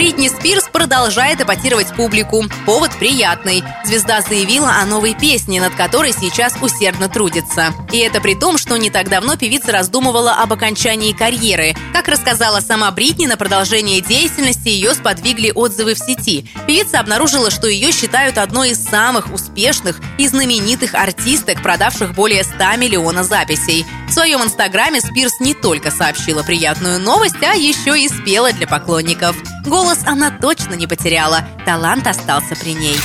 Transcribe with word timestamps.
Бритни 0.00 0.28
Спирс 0.28 0.64
продолжает 0.72 1.42
эпатировать 1.42 1.94
публику. 1.94 2.42
Повод 2.64 2.90
приятный. 2.98 3.62
Звезда 3.84 4.22
заявила 4.22 4.76
о 4.76 4.86
новой 4.86 5.12
песне, 5.12 5.60
над 5.60 5.74
которой 5.74 6.14
сейчас 6.14 6.54
усердно 6.62 7.10
трудится. 7.10 7.74
И 7.92 7.98
это 7.98 8.22
при 8.22 8.34
том, 8.34 8.56
что 8.56 8.78
не 8.78 8.88
так 8.88 9.10
давно 9.10 9.36
певица 9.36 9.72
раздумывала 9.72 10.36
об 10.36 10.54
окончании 10.54 11.12
карьеры. 11.12 11.74
Как 11.92 12.08
рассказала 12.08 12.60
сама 12.60 12.90
Бритни, 12.92 13.26
на 13.26 13.36
продолжение 13.36 14.00
деятельности 14.00 14.68
ее 14.68 14.94
сподвигли 14.94 15.52
отзывы 15.54 15.92
в 15.92 15.98
сети. 15.98 16.48
Певица 16.66 16.98
обнаружила, 16.98 17.50
что 17.50 17.66
ее 17.66 17.92
считают 17.92 18.38
одной 18.38 18.70
из 18.70 18.82
самых 18.82 19.30
успешных 19.34 20.00
и 20.16 20.26
знаменитых 20.26 20.94
артисток, 20.94 21.62
продавших 21.62 22.14
более 22.14 22.44
100 22.44 22.76
миллионов 22.78 23.26
записей. 23.26 23.84
В 24.08 24.12
своем 24.12 24.42
инстаграме 24.42 25.02
Спирс 25.02 25.40
не 25.40 25.52
только 25.52 25.90
сообщила 25.90 26.42
приятную 26.42 26.98
новость, 27.00 27.42
а 27.42 27.52
еще 27.52 28.00
и 28.00 28.08
спела 28.08 28.50
для 28.54 28.66
поклонников. 28.66 29.36
Голос 29.66 29.98
она 30.06 30.30
точно 30.30 30.74
не 30.74 30.86
потеряла, 30.86 31.44
талант 31.64 32.06
остался 32.06 32.56
при 32.56 32.74
ней. 32.74 32.96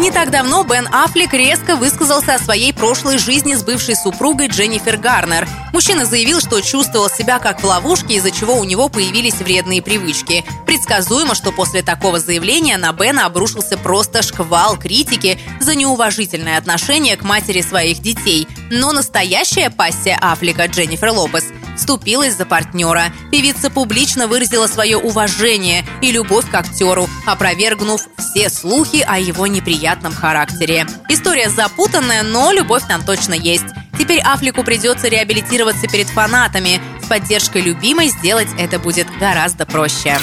Не 0.00 0.10
так 0.10 0.30
давно 0.30 0.64
Бен 0.64 0.88
Аффлек 0.90 1.32
резко 1.34 1.76
высказался 1.76 2.34
о 2.34 2.38
своей 2.38 2.72
прошлой 2.72 3.18
жизни 3.18 3.54
с 3.54 3.62
бывшей 3.62 3.94
супругой 3.94 4.48
Дженнифер 4.48 4.96
Гарнер. 4.96 5.46
Мужчина 5.72 6.06
заявил, 6.06 6.40
что 6.40 6.60
чувствовал 6.60 7.08
себя 7.08 7.38
как 7.38 7.60
в 7.62 7.64
ловушке, 7.64 8.14
из-за 8.14 8.30
чего 8.30 8.54
у 8.54 8.64
него 8.64 8.88
появились 8.88 9.34
вредные 9.34 9.82
привычки. 9.82 10.44
Предсказуемо, 10.66 11.34
что 11.34 11.52
после 11.52 11.82
такого 11.82 12.18
заявления 12.18 12.78
на 12.78 12.92
Бена 12.92 13.26
обрушился 13.26 13.76
просто 13.76 14.22
шквал 14.22 14.78
критики 14.78 15.38
за 15.60 15.74
неуважительное 15.74 16.58
отношение 16.58 17.16
к 17.16 17.22
матери 17.22 17.60
своих 17.60 18.00
детей. 18.00 18.48
Но 18.70 18.92
настоящая 18.92 19.70
пассия 19.70 20.18
Аффлека 20.20 20.66
Дженнифер 20.66 21.10
Лопес– 21.10 21.44
вступилась 21.76 22.36
за 22.36 22.46
партнера. 22.46 23.12
Певица 23.30 23.70
публично 23.70 24.26
выразила 24.26 24.66
свое 24.66 24.96
уважение 24.96 25.84
и 26.00 26.12
любовь 26.12 26.50
к 26.50 26.54
актеру, 26.54 27.08
опровергнув 27.26 28.02
все 28.18 28.50
слухи 28.50 29.04
о 29.06 29.18
его 29.18 29.46
неприятном 29.46 30.14
характере. 30.14 30.86
История 31.08 31.50
запутанная, 31.50 32.22
но 32.22 32.52
любовь 32.52 32.82
там 32.88 33.02
точно 33.04 33.34
есть. 33.34 33.66
Теперь 33.98 34.20
Афлику 34.20 34.64
придется 34.64 35.08
реабилитироваться 35.08 35.86
перед 35.86 36.08
фанатами. 36.08 36.80
С 37.02 37.06
поддержкой 37.06 37.62
любимой 37.62 38.08
сделать 38.08 38.48
это 38.58 38.78
будет 38.78 39.06
гораздо 39.18 39.66
проще. 39.66 40.18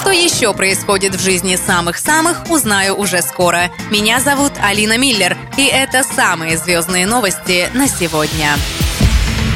Что 0.00 0.10
еще 0.10 0.54
происходит 0.54 1.14
в 1.14 1.22
жизни 1.22 1.56
самых-самых, 1.56 2.50
узнаю 2.50 2.96
уже 2.96 3.20
скоро. 3.20 3.70
Меня 3.90 4.20
зовут 4.20 4.52
Алина 4.62 4.96
Миллер, 4.96 5.36
и 5.56 5.66
это 5.66 6.02
самые 6.02 6.56
звездные 6.56 7.06
новости 7.06 7.68
на 7.74 7.86
сегодня. 7.86 8.56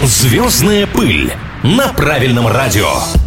Звездная 0.03 0.87
пыль 0.87 1.33
на 1.63 1.89
правильном 1.89 2.47
радио. 2.47 3.24